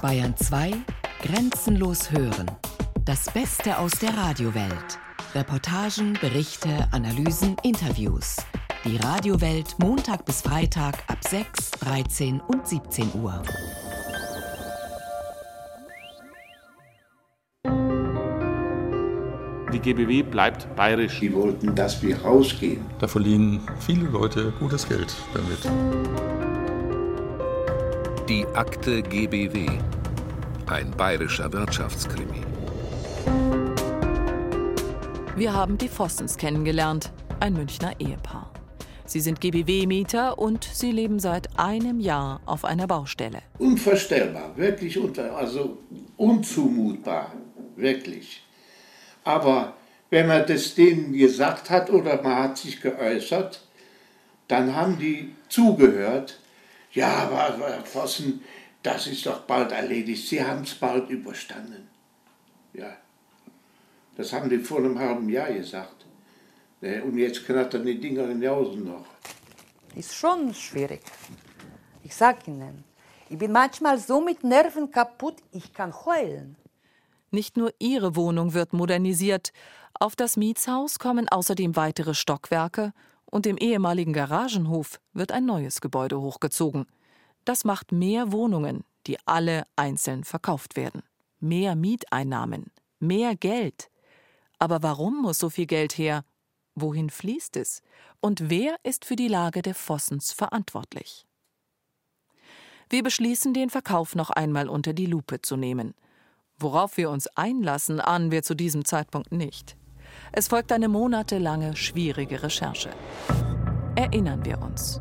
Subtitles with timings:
[0.00, 0.72] Bayern 2
[1.22, 2.46] Grenzenlos hören.
[3.04, 4.98] Das Beste aus der Radiowelt.
[5.34, 8.36] Reportagen, Berichte, Analysen, Interviews.
[8.84, 13.42] Die Radiowelt Montag bis Freitag ab 6, 13 und 17 Uhr.
[19.72, 21.20] Die GBW bleibt bayerisch.
[21.20, 22.84] Die wollten, dass wir rausgehen.
[23.00, 26.67] Da verlieren viele Leute gutes Geld damit.
[28.28, 29.66] Die Akte GBW.
[30.66, 32.42] Ein bayerischer Wirtschaftskrimi.
[35.34, 37.10] Wir haben die Vossens kennengelernt,
[37.40, 38.52] ein Münchner Ehepaar.
[39.06, 43.38] Sie sind GBW-Mieter und sie leben seit einem Jahr auf einer Baustelle.
[43.56, 45.78] Unvorstellbar, wirklich unter, also
[46.18, 47.32] unzumutbar,
[47.76, 48.42] wirklich.
[49.24, 49.72] Aber
[50.10, 53.62] wenn man das denen gesagt hat oder man hat sich geäußert,
[54.48, 56.40] dann haben die zugehört.
[56.92, 58.42] Ja, aber Herr Vossen,
[58.82, 60.26] das ist doch bald erledigt.
[60.28, 61.88] Sie haben es bald überstanden.
[62.72, 62.96] Ja,
[64.16, 66.06] das haben die vor einem halben Jahr gesagt.
[66.80, 69.04] Und jetzt knattern die Dinger in Jausen noch.
[69.94, 71.02] Ist schon schwierig.
[72.04, 72.84] Ich sag Ihnen,
[73.28, 76.56] ich bin manchmal so mit Nerven kaputt, ich kann heulen.
[77.30, 79.52] Nicht nur ihre Wohnung wird modernisiert,
[80.00, 82.92] auf das Mietshaus kommen außerdem weitere Stockwerke
[83.30, 86.86] und im ehemaligen Garagenhof wird ein neues Gebäude hochgezogen.
[87.44, 91.02] Das macht mehr Wohnungen, die alle einzeln verkauft werden.
[91.40, 92.66] Mehr Mieteinnahmen,
[92.98, 93.90] mehr Geld.
[94.58, 96.24] Aber warum muss so viel Geld her?
[96.74, 97.82] Wohin fließt es?
[98.20, 101.26] Und wer ist für die Lage der Vossens verantwortlich?
[102.90, 105.94] Wir beschließen, den Verkauf noch einmal unter die Lupe zu nehmen.
[106.58, 109.77] Worauf wir uns einlassen, ahnen wir zu diesem Zeitpunkt nicht.
[110.32, 112.90] Es folgt eine monatelange, schwierige Recherche.
[113.96, 115.00] Erinnern wir uns.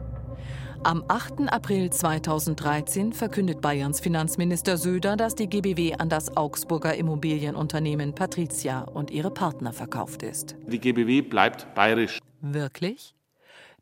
[0.83, 1.51] Am 8.
[1.51, 9.11] April 2013 verkündet Bayerns Finanzminister Söder, dass die GBW an das Augsburger Immobilienunternehmen Patricia und
[9.11, 10.55] ihre Partner verkauft ist.
[10.67, 12.19] Die GBW bleibt bayerisch.
[12.42, 13.15] Wirklich?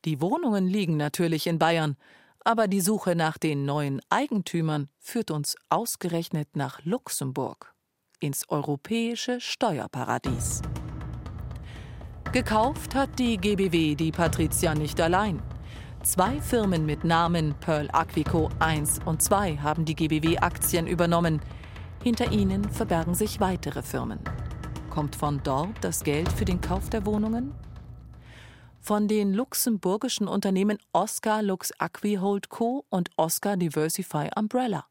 [0.05, 1.95] Die Wohnungen liegen natürlich in Bayern,
[2.43, 7.73] aber die Suche nach den neuen Eigentümern führt uns ausgerechnet nach Luxemburg,
[8.19, 10.61] ins europäische Steuerparadies.
[12.35, 15.41] Gekauft hat die GBW die Patricia nicht allein.
[16.03, 21.39] Zwei Firmen mit Namen Pearl Aquico 1 und 2 haben die GBW-Aktien übernommen.
[22.03, 24.19] Hinter ihnen verbergen sich weitere Firmen.
[24.89, 27.55] Kommt von dort das Geld für den Kauf der Wohnungen?
[28.81, 32.83] Von den luxemburgischen Unternehmen Oscar Lux Aquihold Co.
[32.89, 34.87] und Oscar Diversify Umbrella.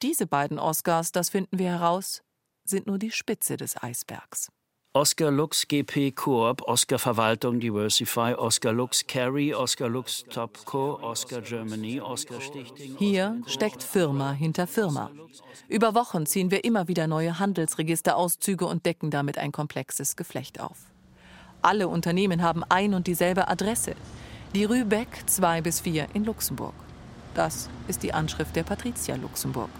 [0.00, 2.22] Diese beiden Oscars, das finden wir heraus,
[2.64, 4.52] sind nur die Spitze des Eisbergs.
[4.92, 12.00] Oscar Lux GP Coop, Oscar Verwaltung Diversify, Oscar Lux Carry, Oscar Lux Topco, Oscar Germany,
[12.00, 12.96] Oscar Stichting.
[12.98, 15.12] Hier steckt Firma hinter Firma.
[15.68, 20.78] Über Wochen ziehen wir immer wieder neue Handelsregisterauszüge und decken damit ein komplexes Geflecht auf.
[21.62, 23.94] Alle Unternehmen haben ein und dieselbe Adresse.
[24.56, 26.74] Die Rue Beck 2 bis 4 in Luxemburg.
[27.34, 29.70] Das ist die Anschrift der Patricia Luxemburg.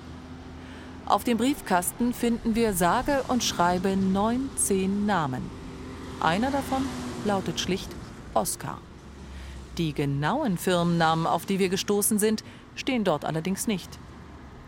[1.10, 5.42] Auf dem Briefkasten finden wir sage und schreibe 19 Namen.
[6.20, 6.86] Einer davon
[7.24, 7.90] lautet schlicht
[8.32, 8.78] Oscar.
[9.76, 12.44] Die genauen Firmennamen, auf die wir gestoßen sind,
[12.76, 13.98] stehen dort allerdings nicht.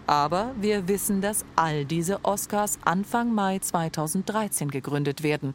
[0.09, 5.55] Aber wir wissen, dass all diese Oscars Anfang Mai 2013 gegründet werden.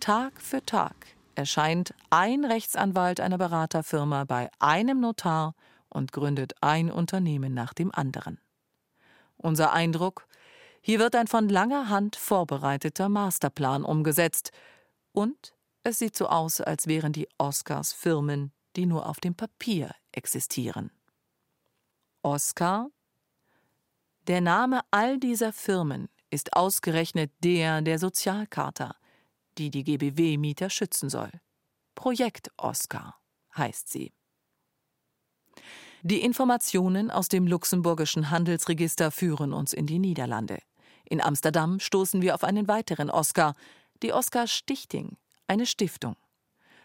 [0.00, 0.96] Tag für Tag
[1.36, 5.54] erscheint ein Rechtsanwalt einer Beraterfirma bei einem Notar
[5.90, 8.40] und gründet ein Unternehmen nach dem anderen.
[9.42, 10.26] Unser Eindruck,
[10.80, 14.52] hier wird ein von langer Hand vorbereiteter Masterplan umgesetzt.
[15.12, 19.94] Und es sieht so aus, als wären die Oscars Firmen, die nur auf dem Papier
[20.12, 20.90] existieren.
[22.22, 22.88] Oscar?
[24.28, 28.94] Der Name all dieser Firmen ist ausgerechnet der der Sozialcharta,
[29.58, 31.30] die die GBW-Mieter schützen soll.
[31.96, 33.18] Projekt Oscar
[33.56, 34.12] heißt sie.
[36.04, 40.58] Die Informationen aus dem luxemburgischen Handelsregister führen uns in die Niederlande.
[41.04, 43.54] In Amsterdam stoßen wir auf einen weiteren Oscar,
[44.02, 45.16] die Oscar Stichting,
[45.46, 46.16] eine Stiftung.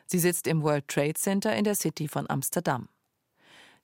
[0.06, 2.90] Sie sitzt im World Trade Center in der City von Amsterdam.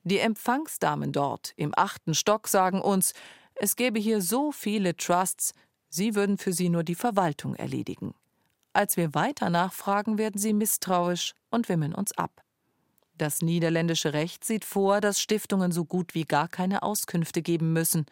[0.04, 3.12] Die Empfangsdamen dort im achten Stock sagen uns,
[3.56, 5.52] es gäbe hier so viele Trusts,
[5.88, 8.14] sie würden für sie nur die Verwaltung erledigen.
[8.72, 12.43] Als wir weiter nachfragen, werden sie misstrauisch und wimmeln uns ab.
[13.16, 18.06] Das niederländische Recht sieht vor, dass Stiftungen so gut wie gar keine Auskünfte geben müssen.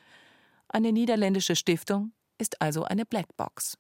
[0.69, 3.79] Eine niederländische Stiftung ist also eine Blackbox.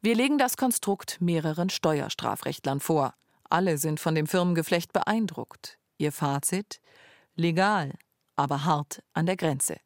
[0.00, 3.14] Wir legen das Konstrukt mehreren Steuerstrafrechtlern vor.
[3.50, 5.78] Alle sind von dem Firmengeflecht beeindruckt.
[5.96, 6.80] Ihr Fazit?
[7.34, 7.92] Legal,
[8.36, 9.76] aber hart an der Grenze.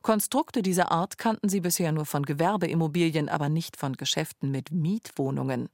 [0.00, 5.68] Konstrukte dieser Art kannten sie bisher nur von Gewerbeimmobilien, aber nicht von Geschäften mit Mietwohnungen.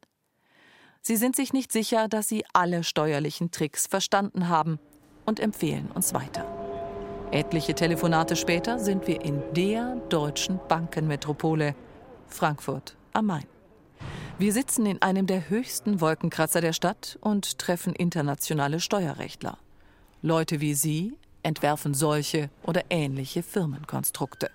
[1.02, 4.78] Sie sind sich nicht sicher, dass sie alle steuerlichen Tricks verstanden haben
[5.24, 6.46] und empfehlen uns weiter.
[7.30, 11.74] Etliche Telefonate später sind wir in der deutschen Bankenmetropole
[12.26, 13.44] Frankfurt am Main.
[14.38, 19.58] Wir sitzen in einem der höchsten Wolkenkratzer der Stadt und treffen internationale Steuerrechtler.
[20.22, 24.50] Leute wie Sie entwerfen solche oder ähnliche Firmenkonstrukte.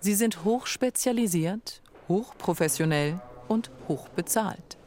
[0.00, 4.77] Sie sind hochspezialisiert, hochprofessionell und hochbezahlt.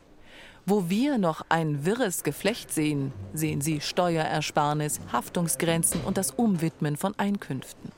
[0.66, 7.18] Wo wir noch ein wirres Geflecht sehen, sehen Sie Steuerersparnis, Haftungsgrenzen und das Umwidmen von
[7.18, 7.92] Einkünften.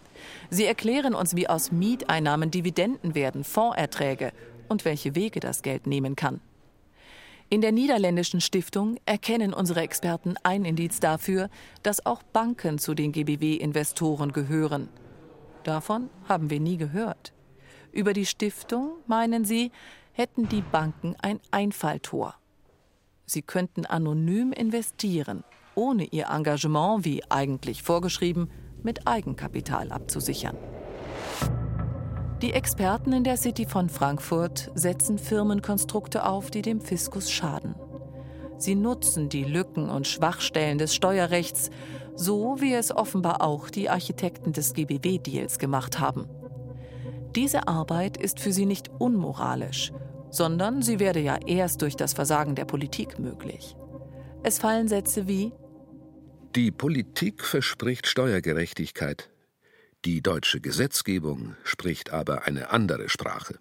[0.50, 4.31] Sie erklären uns, wie aus Mieteinnahmen Dividenden werden, Fondserträge
[4.69, 6.39] und welche Wege das Geld nehmen kann.
[7.50, 11.50] In der niederländischen Stiftung erkennen unsere Experten ein Indiz dafür,
[11.83, 14.89] dass auch Banken zu den GBW-Investoren gehören.
[15.63, 17.33] Davon haben wir nie gehört.
[17.92, 19.71] Über die Stiftung, meinen sie,
[20.13, 22.36] hätten die Banken ein Einfalltor.
[23.25, 25.43] Sie könnten anonym investieren,
[25.75, 28.49] ohne ihr Engagement, wie eigentlich vorgeschrieben,
[28.83, 30.57] mit Eigenkapital abzusichern.
[32.41, 37.75] Die Experten in der City von Frankfurt setzen Firmenkonstrukte auf, die dem Fiskus schaden.
[38.57, 41.69] Sie nutzen die Lücken und Schwachstellen des Steuerrechts,
[42.15, 46.29] so wie es offenbar auch die Architekten des GBW-Deals gemacht haben.
[47.35, 49.91] Diese Arbeit ist für sie nicht unmoralisch,
[50.33, 53.75] sondern sie werde ja erst durch das Versagen der Politik möglich.
[54.41, 55.53] Es fallen Sätze wie
[56.56, 59.30] Die Politik verspricht Steuergerechtigkeit,
[60.06, 63.59] die deutsche Gesetzgebung spricht aber eine andere Sprache.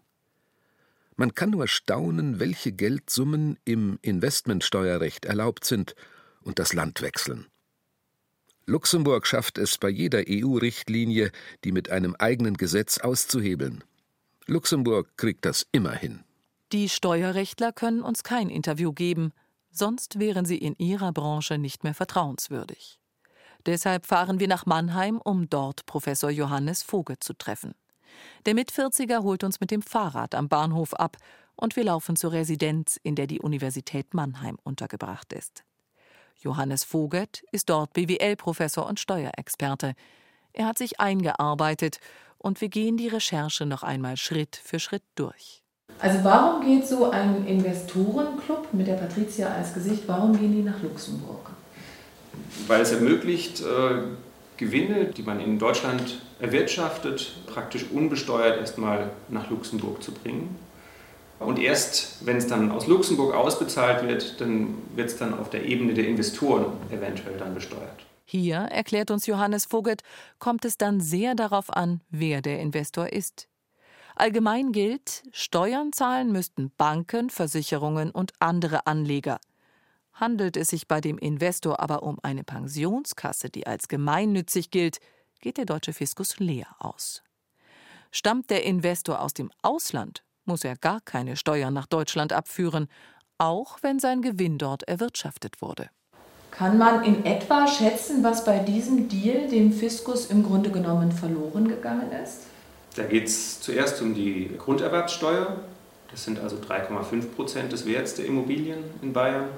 [1.14, 5.94] Man kann nur staunen, welche Geldsummen im Investmentsteuerrecht erlaubt sind
[6.40, 7.46] und das Land wechseln.
[8.66, 11.30] Luxemburg schafft es bei jeder EU-Richtlinie,
[11.64, 13.84] die mit einem eigenen Gesetz auszuhebeln.
[14.46, 16.24] Luxemburg kriegt das immer hin.
[16.72, 19.34] Die Steuerrechtler können uns kein Interview geben,
[19.70, 22.98] sonst wären sie in ihrer Branche nicht mehr vertrauenswürdig.
[23.66, 27.74] Deshalb fahren wir nach Mannheim, um dort Professor Johannes Voge zu treffen.
[28.46, 31.18] Der Mitvierziger holt uns mit dem Fahrrad am Bahnhof ab
[31.56, 35.64] und wir laufen zur Residenz, in der die Universität Mannheim untergebracht ist.
[36.36, 39.94] Johannes Voget ist dort BWL-Professor und Steuerexperte.
[40.54, 42.00] Er hat sich eingearbeitet
[42.38, 45.61] und wir gehen die Recherche noch einmal Schritt für Schritt durch.
[46.02, 50.82] Also warum geht so ein Investorenclub mit der Patricia als Gesicht, warum gehen die nach
[50.82, 51.52] Luxemburg?
[52.66, 54.02] weil es ermöglicht, äh,
[54.56, 60.56] Gewinne, die man in Deutschland erwirtschaftet, praktisch unbesteuert erstmal nach Luxemburg zu bringen.
[61.38, 65.64] Und erst wenn es dann aus Luxemburg ausbezahlt wird, dann wird es dann auf der
[65.64, 68.06] Ebene der Investoren eventuell dann besteuert.
[68.24, 70.02] Hier, erklärt uns Johannes Voget,
[70.38, 73.48] kommt es dann sehr darauf an, wer der Investor ist.
[74.22, 79.38] Allgemein gilt, Steuern zahlen müssten Banken, Versicherungen und andere Anleger–
[80.12, 84.98] Handelt es sich bei dem Investor aber um eine Pensionskasse, die als gemeinnützig gilt,
[85.40, 87.22] geht der deutsche Fiskus leer aus.
[88.10, 92.88] Stammt der Investor aus dem Ausland, muss er gar keine Steuern nach Deutschland abführen,
[93.38, 95.88] auch wenn sein Gewinn dort erwirtschaftet wurde.
[96.50, 101.66] Kann man in etwa schätzen, was bei diesem Deal dem Fiskus im Grunde genommen verloren
[101.66, 102.51] gegangen ist?
[102.96, 105.56] Da geht es zuerst um die Grunderwerbssteuer.
[106.10, 109.48] Das sind also 3,5 Prozent des Werts der Immobilien in Bayern.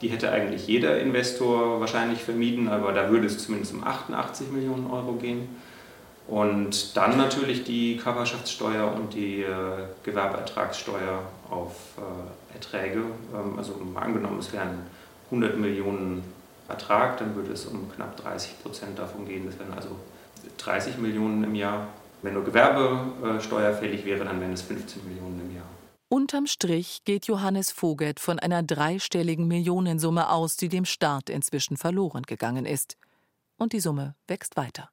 [0.00, 4.90] Die hätte eigentlich jeder Investor wahrscheinlich vermieden, aber da würde es zumindest um 88 Millionen
[4.90, 5.48] Euro gehen.
[6.26, 9.48] Und dann natürlich die Körperschaftssteuer und die äh,
[10.04, 13.00] Gewerbeertragssteuer auf äh, Erträge.
[13.34, 14.86] Ähm, also angenommen, es wären
[15.26, 16.22] 100 Millionen
[16.68, 19.44] Ertrag, dann würde es um knapp 30 Prozent davon gehen.
[19.44, 19.90] Das wären also
[20.58, 21.88] 30 Millionen im Jahr.
[22.22, 25.66] Wenn nur Gewerbesteuer fällig wäre, dann wären es 15 Millionen im Jahr.
[26.08, 32.24] Unterm Strich geht Johannes Voget von einer dreistelligen Millionensumme aus, die dem Staat inzwischen verloren
[32.24, 32.96] gegangen ist.
[33.56, 34.90] Und die Summe wächst weiter.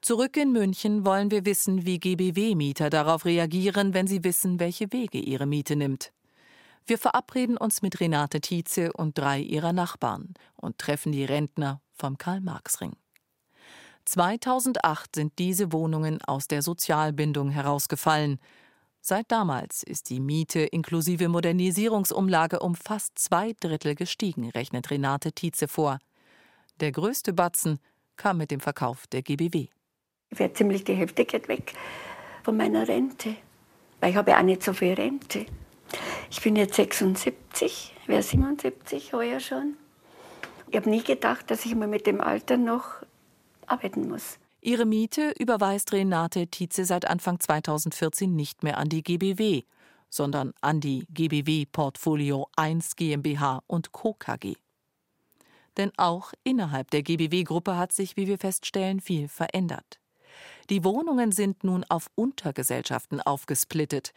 [0.00, 5.18] Zurück in München wollen wir wissen, wie GBW-Mieter darauf reagieren, wenn sie wissen, welche Wege
[5.18, 6.12] ihre Miete nimmt.
[6.84, 12.18] Wir verabreden uns mit Renate Tietze und drei ihrer Nachbarn und treffen die Rentner vom
[12.18, 12.96] Karl-Marx-Ring.
[14.04, 18.38] 2008 sind diese Wohnungen aus der Sozialbindung herausgefallen–
[19.06, 25.68] Seit damals ist die Miete inklusive Modernisierungsumlage um fast zwei Drittel gestiegen, rechnet Renate Tietze
[25.68, 25.98] vor.
[26.80, 27.80] Der größte Batzen
[28.16, 29.66] kam mit dem Verkauf der GBW.
[30.30, 31.74] Ich werde ziemlich die Hälfte weg
[32.44, 33.36] von meiner Rente,
[34.00, 35.44] weil ich habe ja auch nicht so viel Rente.
[36.30, 39.76] Ich bin jetzt 76, wäre 77 heuer schon.
[40.70, 43.02] Ich habe nie gedacht, dass ich mal mit dem Alter noch
[43.68, 44.38] arbeiten muss.
[44.60, 49.62] Ihre Miete überweist Renate Tietze seit Anfang 2014 nicht mehr an die GBW,
[50.08, 54.14] sondern an die GBW Portfolio 1 GmbH und Co.
[54.14, 54.54] KG.
[55.76, 60.00] Denn auch innerhalb der GBW-Gruppe hat sich, wie wir feststellen, viel verändert.
[60.70, 64.12] Die Wohnungen sind nun auf Untergesellschaften aufgesplittet.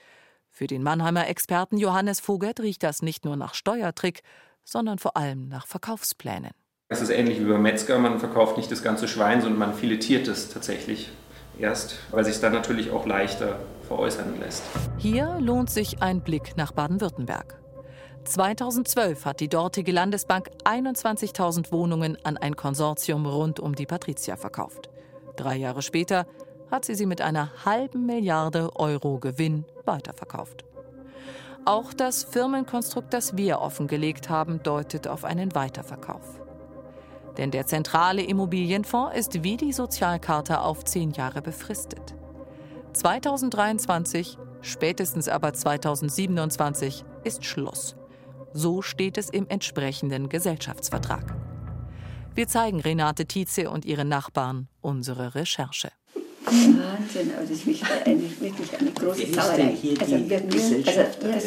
[0.50, 4.24] Für den Mannheimer Experten Johannes Vogert riecht das nicht nur nach Steuertrick,
[4.64, 6.52] sondern vor allem nach Verkaufsplänen.
[6.90, 10.26] Es ist ähnlich wie beim Metzger, man verkauft nicht das ganze Schwein, sondern man filetiert
[10.30, 11.10] es tatsächlich
[11.60, 14.64] erst, weil sich dann natürlich auch leichter veräußern lässt.
[14.98, 17.60] Hier lohnt sich ein Blick nach Baden-Württemberg.
[18.24, 24.90] 2012 hat die dortige Landesbank 21.000 Wohnungen an ein Konsortium rund um die Patricia verkauft.
[25.36, 26.26] Drei Jahre später
[26.72, 30.64] hat sie sie mit einer halben Milliarde Euro Gewinn weiterverkauft.
[31.66, 36.47] Auch das Firmenkonstrukt, das wir offengelegt haben, deutet auf einen Weiterverkauf.
[37.38, 42.16] Denn der zentrale Immobilienfonds ist wie die Sozialkarte auf zehn Jahre befristet.
[42.94, 47.96] 2023, spätestens aber 2027 ist Schluss.
[48.54, 51.36] So steht es im entsprechenden Gesellschaftsvertrag.
[52.34, 55.92] Wir zeigen Renate Tietze und ihren Nachbarn unsere Recherche.
[56.46, 59.78] Wahnsinn, aber das ist wirklich eine, wirklich eine große Sauerei.
[60.00, 61.46] Also, wir, also, das,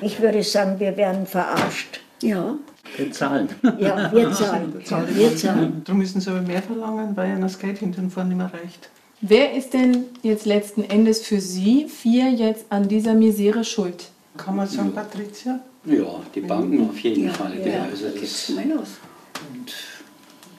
[0.00, 2.00] ich würde sagen, wir werden verarscht.
[2.22, 2.54] Ja.
[2.96, 3.48] Wir zahlen.
[3.78, 4.74] Ja, wir zahlen.
[5.14, 5.82] Wir zahlen.
[5.84, 8.52] Darum müssen sie aber mehr verlangen, weil ihnen das Geld hinten und vorne nicht mehr
[8.52, 8.90] reicht.
[9.20, 14.10] Wer ist denn jetzt letzten Endes für Sie vier jetzt an dieser Misere schuld?
[14.36, 15.60] Kann man sagen, Patricia?
[15.84, 17.58] Ja, die Banken auf jeden ja, Fall.
[17.66, 18.50] Ja, also das.
[18.50, 19.72] Und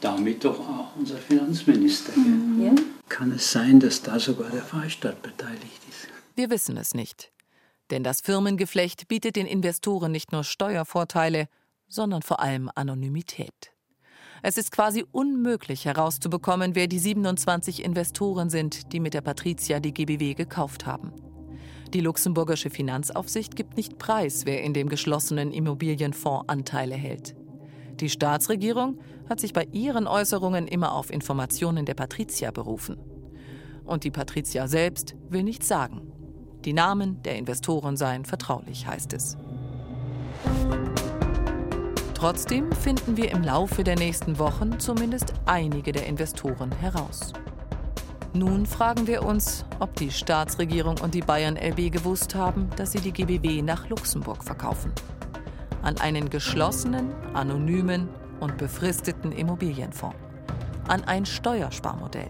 [0.02, 2.18] damit doch auch unser Finanzminister.
[2.18, 2.66] Mhm.
[2.66, 2.76] Ja.
[3.10, 6.08] Kann es sein, dass da sogar der Freistaat beteiligt ist?
[6.36, 7.32] Wir wissen es nicht.
[7.92, 11.48] Denn das Firmengeflecht bietet den Investoren nicht nur Steuervorteile,
[11.88, 13.72] sondern vor allem Anonymität.
[14.44, 19.94] Es ist quasi unmöglich herauszubekommen, wer die 27 Investoren sind, die mit der Patricia die
[19.94, 21.14] GBW gekauft haben.
[21.94, 27.36] Die luxemburgische Finanzaufsicht gibt nicht preis, wer in dem geschlossenen Immobilienfonds Anteile hält.
[28.00, 32.98] Die Staatsregierung hat sich bei ihren Äußerungen immer auf Informationen der Patricia berufen.
[33.86, 36.12] Und die Patricia selbst will nichts sagen.
[36.68, 39.38] Die Namen der Investoren seien vertraulich, heißt es.
[42.14, 47.32] Trotzdem finden wir im Laufe der nächsten Wochen zumindest einige der Investoren heraus.
[48.34, 53.00] Nun fragen wir uns, ob die Staatsregierung und die Bayern LB gewusst haben, dass sie
[53.00, 54.92] die GBW nach Luxemburg verkaufen.
[55.84, 58.10] An einen geschlossenen, anonymen
[58.42, 60.18] und befristeten Immobilienfonds.
[60.90, 62.30] An ein Steuersparmodell.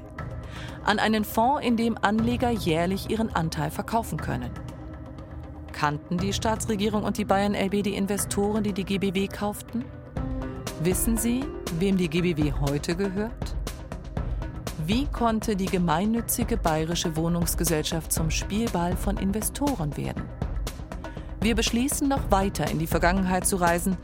[0.84, 4.52] An einen Fonds, in dem Anleger jährlich ihren Anteil verkaufen können.
[5.72, 9.86] Kannten die Staatsregierung und die Bayern LB die Investoren, die die GBW kauften?
[10.82, 11.44] Wissen sie,
[11.80, 13.56] wem die GBW heute gehört?
[14.86, 20.24] Wie konnte die gemeinnützige Bayerische Wohnungsgesellschaft zum Spielball von Investoren werden?
[21.42, 23.98] Wir beschließen, noch weiter in die Vergangenheit zu reisen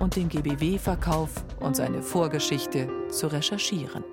[0.00, 1.30] und den GBW-Verkauf
[1.60, 4.04] und seine Vorgeschichte zu recherchieren.